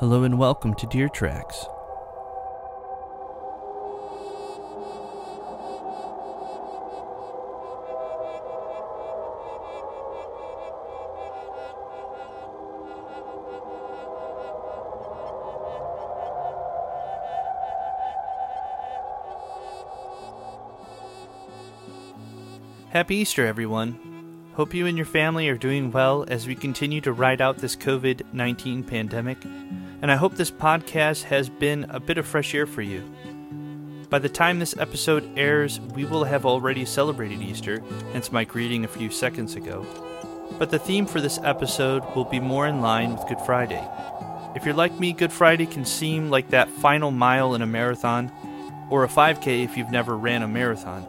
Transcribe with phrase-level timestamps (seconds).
[0.00, 1.66] Hello and welcome to Deer Tracks.
[22.90, 24.18] Happy Easter, everyone.
[24.58, 27.76] Hope you and your family are doing well as we continue to ride out this
[27.76, 29.38] COVID 19 pandemic,
[30.00, 33.02] and I hope this podcast has been a bit of fresh air for you.
[34.10, 38.84] By the time this episode airs, we will have already celebrated Easter, hence my greeting
[38.84, 39.84] a few seconds ago.
[40.58, 43.84] But the theme for this episode will be more in line with Good Friday.
[44.54, 48.32] If you're like me, Good Friday can seem like that final mile in a marathon,
[48.90, 51.04] or a 5K if you've never ran a marathon.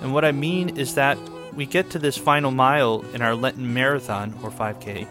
[0.00, 1.18] And what I mean is that
[1.54, 5.06] we get to this final mile in our Lenten marathon, or 5K,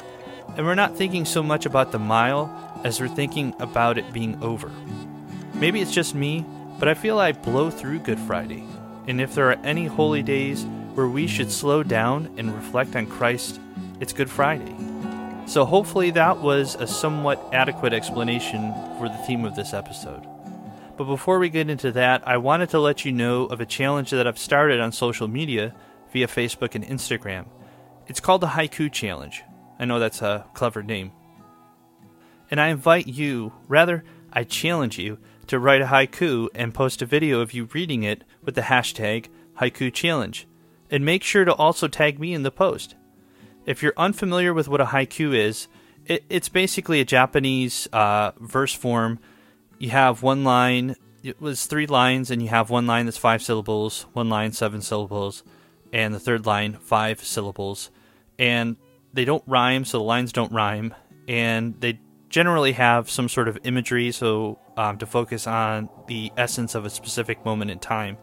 [0.58, 2.46] and we're not thinking so much about the mile
[2.84, 4.72] as we're thinking about it being over.
[5.54, 6.46] Maybe it's just me,
[6.80, 8.64] but I feel I blow through Good Friday.
[9.08, 13.06] And if there are any holy days where we should slow down and reflect on
[13.06, 13.60] Christ,
[14.00, 14.76] it's Good Friday.
[15.48, 20.26] So hopefully that was a somewhat adequate explanation for the theme of this episode.
[20.98, 24.10] But before we get into that, I wanted to let you know of a challenge
[24.12, 25.76] that I've started on social media
[26.12, 27.46] via Facebook and Instagram.
[28.08, 29.44] It's called the Haiku Challenge.
[29.78, 31.12] I know that's a clever name.
[32.50, 37.06] And I invite you, rather, I challenge you, to write a haiku and post a
[37.06, 39.28] video of you reading it with the hashtag
[39.60, 40.48] Haiku Challenge.
[40.90, 42.96] And make sure to also tag me in the post.
[43.66, 45.68] If you're unfamiliar with what a haiku is,
[46.06, 49.20] it, it's basically a Japanese uh, verse form
[49.80, 53.42] you have one line it was three lines and you have one line that's five
[53.42, 55.44] syllables one line seven syllables
[55.92, 57.90] and the third line five syllables
[58.40, 58.78] and
[59.14, 60.94] they don't rhyme so the lines don't rhyme
[61.28, 62.00] and they
[62.36, 66.90] generally have some sort of imagery so um, to focus on the essence of a
[66.90, 68.18] specific moment in time.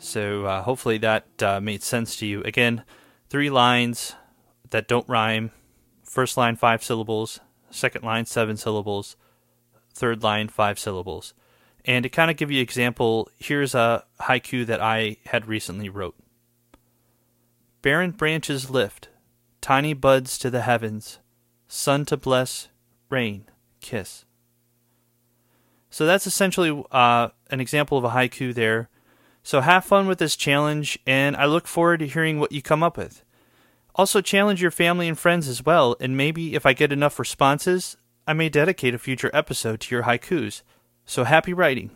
[0.00, 2.42] So uh, hopefully that uh, made sense to you.
[2.42, 2.82] Again
[3.28, 4.16] three lines
[4.70, 5.52] that don't rhyme.
[6.02, 7.38] First line five syllables.
[7.70, 9.16] Second line seven syllables.
[9.94, 11.32] Third line five syllables.
[11.84, 15.88] And to kind of give you an example, here's a haiku that I had recently
[15.88, 16.16] wrote.
[17.80, 19.08] Barren branches lift,
[19.60, 21.20] tiny buds to the heavens,
[21.68, 22.69] sun to bless,
[23.10, 23.44] rain,
[23.80, 24.24] kiss.
[25.90, 28.88] So that's essentially uh, an example of a haiku there.
[29.42, 32.82] So have fun with this challenge, and I look forward to hearing what you come
[32.82, 33.24] up with.
[33.94, 37.96] Also, challenge your family and friends as well, and maybe if I get enough responses,
[38.26, 40.62] I may dedicate a future episode to your haikus,
[41.04, 41.90] so happy writing.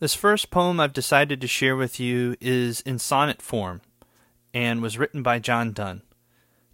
[0.00, 3.82] This first poem I've decided to share with you is in sonnet form
[4.52, 6.02] and was written by John Donne.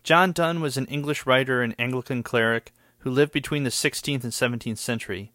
[0.04, 2.72] John Donne was an English writer and Anglican cleric
[3.06, 5.30] who lived between the 16th and 17th century.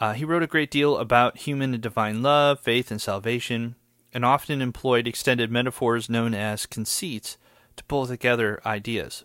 [0.00, 3.76] Uh, he wrote a great deal about human and divine love, faith, and salvation,
[4.12, 7.38] and often employed extended metaphors known as conceits
[7.76, 9.22] to pull together ideas.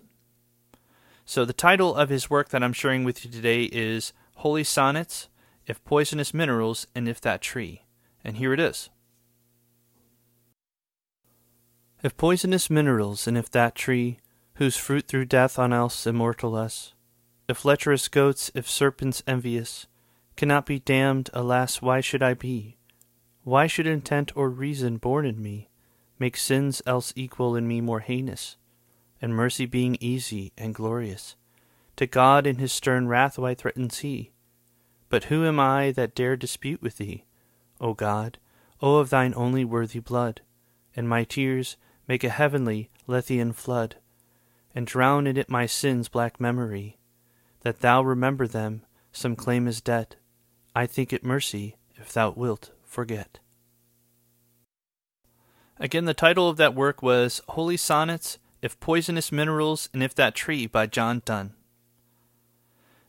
[1.25, 5.27] So, the title of his work that I'm sharing with you today is Holy Sonnets,
[5.65, 7.81] If Poisonous Minerals, and If That Tree.
[8.23, 8.91] And here it is.
[12.03, 14.19] If poisonous minerals, and if that tree,
[14.57, 16.91] whose fruit threw death on else immortal us,
[17.47, 19.88] if lecherous goats, if serpents envious,
[20.35, 22.78] cannot be damned, alas, why should I be?
[23.44, 25.69] Why should intent or reason born in me
[26.17, 28.57] make sins else equal in me more heinous?
[29.22, 31.35] and mercy being easy and glorious.
[31.97, 34.31] To God in his stern wrath why threatens he?
[35.09, 37.25] But who am I that dare dispute with thee?
[37.79, 38.38] O God,
[38.81, 40.41] O of thine only worthy blood,
[40.95, 41.77] and my tears
[42.07, 43.95] make a heavenly Lethean flood,
[44.73, 47.00] and drown in it my sins' black memory,
[47.65, 50.17] that thou remember them, some claim as debt.
[50.75, 53.39] I think it mercy if thou wilt forget.
[55.79, 60.35] Again, the title of that work was Holy Sonnets if Poisonous Minerals and If That
[60.35, 61.56] Tree by John Donne.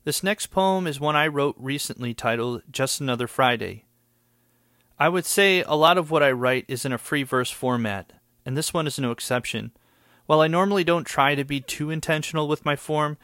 [0.04, 3.84] This next poem is one I wrote recently titled Just Another Friday.
[4.98, 8.14] I would say a lot of what I write is in a free verse format,
[8.46, 9.72] and this one is no exception.
[10.24, 13.18] While I normally don't try to be too intentional with my form,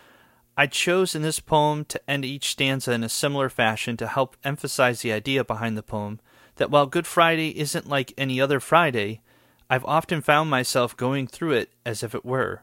[0.57, 4.37] I chose in this poem to end each stanza in a similar fashion to help
[4.45, 6.21] emphasize the idea behind the poem
[6.57, 9.23] that while Good Friday isn't like any other Friday,
[9.71, 12.63] I've often found myself going through it as if it were,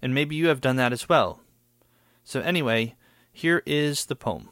[0.00, 1.40] and maybe you have done that as well.
[2.24, 2.96] So, anyway,
[3.30, 4.48] here is the poem.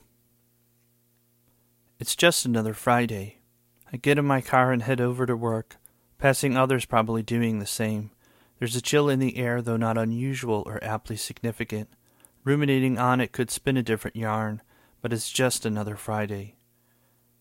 [1.98, 3.38] It's just another Friday.
[3.90, 5.76] I get in my car and head over to work,
[6.18, 8.10] passing others probably doing the same.
[8.58, 11.88] There's a chill in the air, though not unusual or aptly significant.
[12.44, 14.60] Ruminating on it could spin a different yarn,
[15.00, 16.56] but it's just another Friday.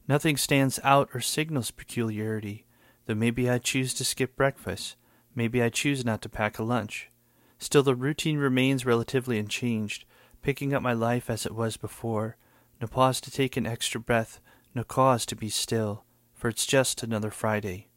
[0.08, 2.66] Nothing stands out or signals peculiarity,
[3.06, 4.96] though maybe I choose to skip breakfast,
[5.36, 7.10] maybe I choose not to pack a lunch.
[7.58, 10.06] Still, the routine remains relatively unchanged,
[10.42, 12.38] picking up my life as it was before.
[12.82, 14.40] No pause to take an extra breath,
[14.74, 16.04] no cause to be still,
[16.34, 17.88] for it's just another Friday.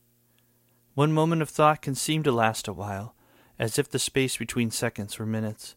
[0.94, 3.14] One moment of thought can seem to last a while,
[3.58, 5.74] as if the space between seconds were minutes,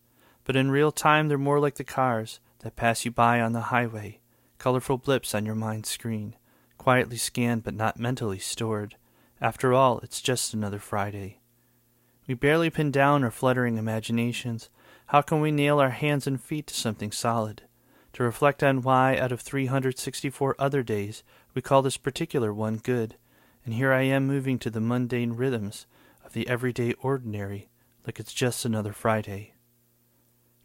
[0.50, 3.70] but in real time they're more like the cars that pass you by on the
[3.70, 4.20] highway,
[4.58, 6.36] colorful blips on your mind's screen,
[6.80, 8.96] quietly scanned but not mentally stored.
[9.40, 11.38] After all, it's just another Friday.
[12.26, 14.72] We barely pin down our fluttering imaginations.
[15.06, 17.62] How can we nail our hands and feet to something solid?
[18.14, 21.22] To reflect on why, out of 364 other days,
[21.54, 23.18] we call this particular one good.
[23.66, 25.86] And here I am moving to the mundane rhythms
[26.26, 27.70] of the everyday ordinary,
[28.08, 29.54] like it's just another Friday.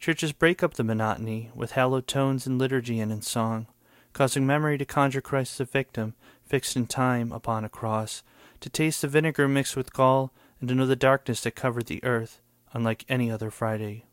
[0.04, 3.68] Churches break up the monotony with hallowed tones in liturgy and in song,
[4.12, 6.12] causing memory to conjure Christ the victim,
[6.44, 8.22] fixed in time upon a cross,
[8.60, 10.30] to taste the vinegar mixed with gall,
[10.60, 12.42] and to know the darkness that covered the earth,
[12.74, 14.04] unlike any other Friday.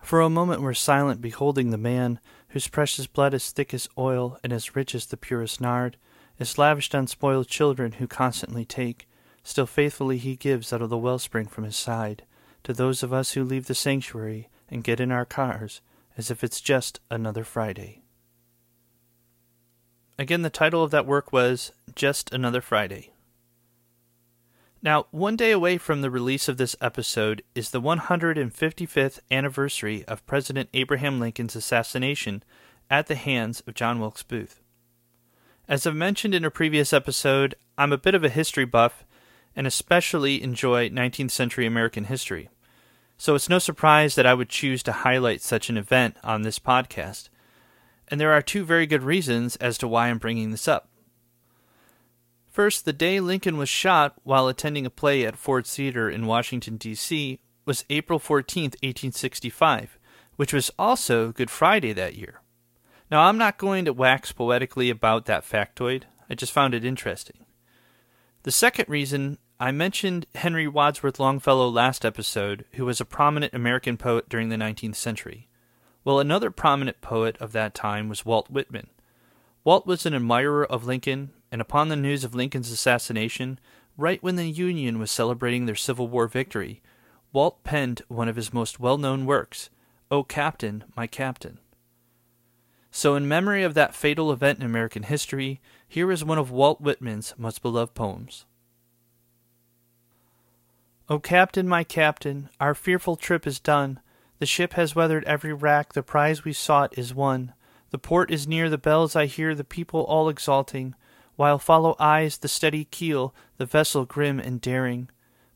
[0.00, 2.18] For a moment we're silent, beholding the man
[2.48, 5.98] whose precious blood is thick as oil and as rich as the purest nard,
[6.38, 9.06] is lavished on spoiled children who constantly take,
[9.42, 12.22] still faithfully he gives out of the wellspring from his side,
[12.62, 15.80] to those of us who leave the sanctuary and get in our cars
[16.16, 18.02] as if it's just another Friday.
[20.18, 23.10] Again, the title of that work was Just Another Friday.
[24.80, 30.26] Now, one day away from the release of this episode is the 155th anniversary of
[30.26, 32.44] President Abraham Lincoln's assassination
[32.90, 34.60] at the hands of John Wilkes Booth.
[35.66, 39.04] As I've mentioned in a previous episode, I'm a bit of a history buff
[39.56, 42.50] and especially enjoy 19th century American history.
[43.16, 46.58] So it's no surprise that I would choose to highlight such an event on this
[46.58, 47.28] podcast.
[48.08, 50.88] And there are two very good reasons as to why I'm bringing this up.
[52.50, 56.76] First, the day Lincoln was shot while attending a play at Ford's Theater in Washington,
[56.76, 59.98] D.C., was April 14, 1865,
[60.36, 62.42] which was also Good Friday that year.
[63.10, 67.44] Now, I'm not going to wax poetically about that factoid, I just found it interesting.
[68.44, 73.96] The second reason I mentioned Henry Wadsworth Longfellow last episode, who was a prominent American
[73.96, 75.48] poet during the 19th century.
[76.04, 78.88] Well, another prominent poet of that time was Walt Whitman.
[79.64, 83.58] Walt was an admirer of Lincoln and upon the news of Lincoln's assassination,
[83.96, 86.82] right when the Union was celebrating their Civil War victory,
[87.32, 89.70] Walt penned one of his most well known works,
[90.10, 91.58] O Captain, My Captain.
[92.90, 96.82] So, in memory of that fatal event in American history, here is one of Walt
[96.82, 98.44] Whitman's most beloved poems.
[101.08, 104.00] O Captain, my Captain, our fearful trip is done.
[104.38, 107.52] The ship has weathered every rack, the prize we sought is won.
[107.90, 110.94] The port is near, the bells I hear, the people all exulting
[111.36, 115.08] while follow eyes the steady keel, the vessel grim and daring.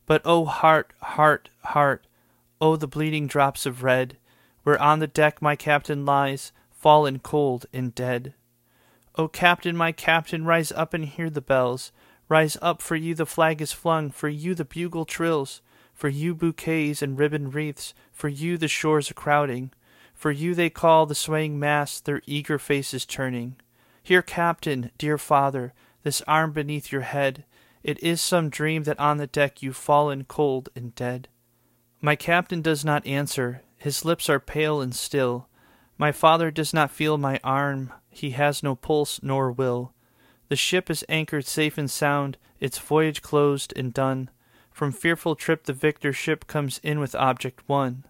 [0.05, 2.05] But oh heart, heart, heart,
[2.59, 4.17] oh the bleeding drops of red,
[4.63, 8.33] where on the deck my captain lies, fallen cold and dead.
[9.15, 11.91] O captain, my captain, rise up and hear the bells.
[12.29, 15.61] Rise up, for you the flag is flung, for you the bugle trills,
[15.93, 19.71] for you bouquets and ribbon wreaths, for you the shores are crowding,
[20.13, 23.55] for you they call the swaying masts, their eager faces turning.
[24.03, 25.73] Here, Captain, dear father,
[26.03, 27.45] this arm beneath your head.
[27.83, 31.29] It is some dream that on the deck you've fallen cold and dead.
[31.99, 35.47] My captain does not answer, his lips are pale and still.
[35.97, 39.93] My father does not feel my arm, he has no pulse nor will.
[40.49, 44.29] The ship is anchored safe and sound, its voyage closed and done.
[44.71, 48.05] From fearful trip the victor ship comes in with object won.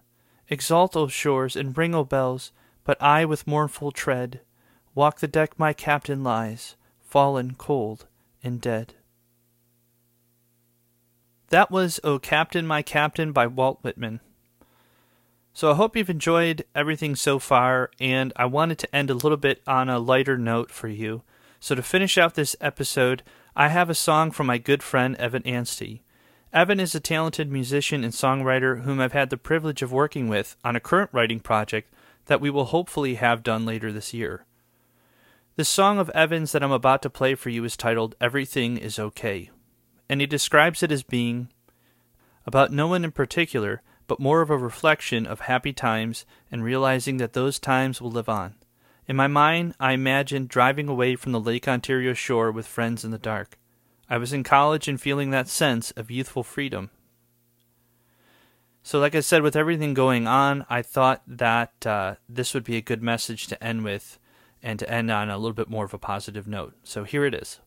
[0.48, 2.52] Exult, O shores, and ring, O bells,
[2.84, 4.40] but I with mournful tread
[4.94, 8.06] Walk the deck my captain lies, fallen cold
[8.42, 8.94] and dead.
[11.50, 14.20] That was O Captain, My Captain by Walt Whitman.
[15.52, 19.36] So I hope you've enjoyed everything so far, and I wanted to end a little
[19.36, 21.22] bit on a lighter note for you.
[21.62, 23.22] So to finish out this episode,
[23.54, 26.02] I have a song from my good friend Evan Anstey.
[26.54, 30.56] Evan is a talented musician and songwriter whom I've had the privilege of working with
[30.64, 31.92] on a current writing project
[32.26, 34.46] that we will hopefully have done later this year.
[35.56, 38.98] The song of Evans that I'm about to play for you is titled Everything is
[38.98, 39.50] Okay,
[40.08, 41.50] and he describes it as being
[42.46, 47.18] about no one in particular, but more of a reflection of happy times and realizing
[47.18, 48.54] that those times will live on.
[49.10, 53.10] In my mind, I imagined driving away from the Lake Ontario shore with friends in
[53.10, 53.58] the dark.
[54.08, 56.90] I was in college and feeling that sense of youthful freedom.
[58.84, 62.76] So, like I said, with everything going on, I thought that uh, this would be
[62.76, 64.20] a good message to end with
[64.62, 66.76] and to end on a little bit more of a positive note.
[66.84, 67.58] So, here it is.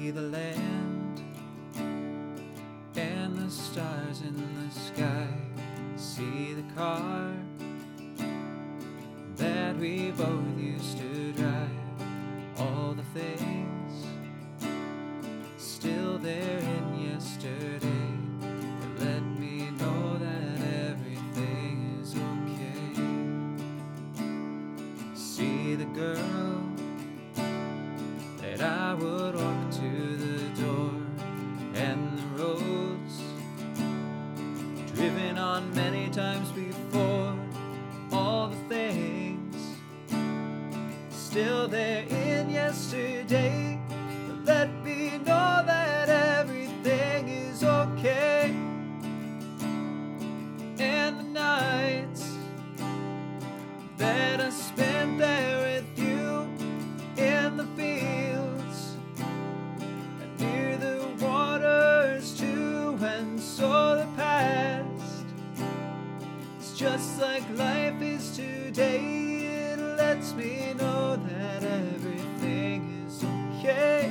[0.00, 1.20] See the land
[2.96, 5.28] and the stars in the sky.
[5.96, 7.34] See the car
[9.36, 11.68] that we both used to drive.
[12.56, 14.06] All the things
[15.58, 17.89] still there in yesterday
[35.60, 37.36] on many times before.
[38.12, 39.56] All the things
[41.10, 43.78] still there in yesterday
[44.44, 48.54] let me know that everything is okay.
[50.78, 52.24] And the nights
[53.98, 56.48] that I spent there with you
[57.22, 58.96] in the fields
[60.22, 63.89] and near the waters too, and so
[66.80, 69.74] just like life is today.
[69.74, 74.10] It lets me know that everything is okay.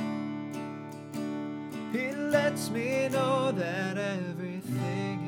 [1.92, 5.19] It lets me know that everything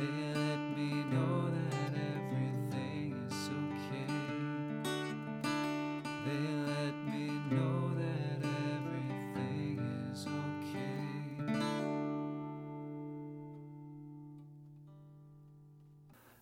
[0.00, 4.08] They let me know that everything is okay.
[6.24, 6.42] They
[6.72, 9.76] let me know that everything
[10.10, 11.60] is okay.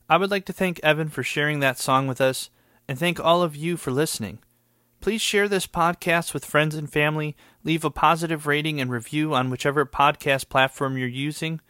[0.09, 2.51] I would like to thank Evan for sharing that song with us
[2.87, 4.39] and thank all of you for listening.
[5.01, 7.35] Please share this podcast with friends and family,
[7.65, 11.61] leave a positive rating and review on whichever podcast platform you're using.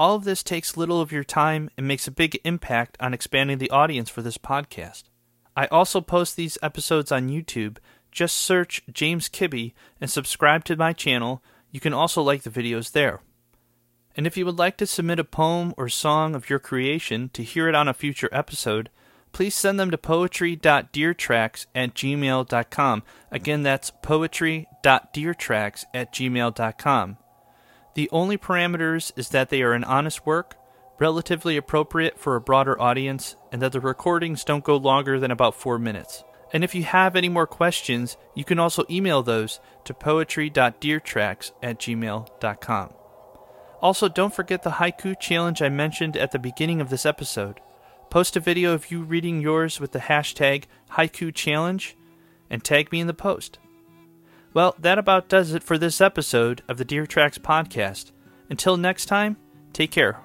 [0.00, 3.58] All of this takes little of your time and makes a big impact on expanding
[3.58, 5.02] the audience for this podcast.
[5.54, 7.76] I also post these episodes on YouTube.
[8.10, 11.42] Just search James Kibbe and subscribe to my channel.
[11.70, 13.20] You can also like the videos there.
[14.16, 17.42] And if you would like to submit a poem or song of your creation to
[17.42, 18.88] hear it on a future episode,
[19.32, 23.02] please send them to poetry.deertracks at gmail.com.
[23.30, 27.18] Again, that's poetry.deertracks at gmail.com.
[27.94, 30.56] The only parameters is that they are an honest work,
[30.98, 35.54] relatively appropriate for a broader audience, and that the recordings don't go longer than about
[35.54, 36.22] four minutes.
[36.52, 41.78] And if you have any more questions, you can also email those to poetry.deertracks at
[41.78, 42.94] gmail.com.
[43.80, 47.60] Also, don't forget the haiku challenge I mentioned at the beginning of this episode.
[48.10, 51.96] Post a video of you reading yours with the hashtag haiku challenge
[52.50, 53.58] and tag me in the post.
[54.52, 58.10] Well, that about does it for this episode of the Deer Tracks podcast.
[58.48, 59.36] Until next time,
[59.72, 60.18] take care.